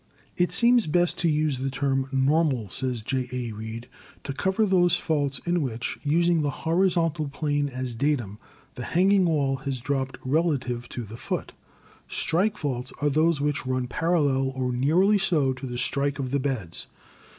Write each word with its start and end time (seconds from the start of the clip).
"It 0.35 0.51
seems 0.51 0.87
best 0.87 1.19
to 1.19 1.29
use 1.29 1.59
the 1.59 1.69
term 1.69 2.09
normal," 2.11 2.69
says 2.69 3.03
J. 3.03 3.29
A. 3.31 3.51
Reid, 3.51 3.87
"to 4.23 4.33
cover 4.33 4.65
those 4.65 4.95
faults 4.97 5.37
in 5.45 5.61
which, 5.61 5.99
using 6.01 6.41
the 6.41 6.49
hori 6.49 6.87
zontal 6.89 7.31
plane 7.31 7.69
as 7.69 7.93
datum, 7.93 8.39
the 8.73 8.83
hanging 8.83 9.25
wall 9.25 9.57
has 9.57 9.79
dropped 9.79 10.19
rela 10.21 10.59
tive 10.59 10.89
to 10.89 11.03
the 11.03 11.17
foot." 11.17 11.53
Strike 12.07 12.57
faults 12.57 12.91
are 12.99 13.11
those 13.11 13.41
which 13.41 13.67
run 13.67 13.87
paral 13.87 14.25
lel 14.25 14.49
or 14.55 14.73
nearly 14.73 15.19
so 15.19 15.53
to 15.53 15.67
the 15.67 15.77
strike 15.77 16.17
of 16.17 16.31
the 16.31 16.39
beds. 16.39 16.87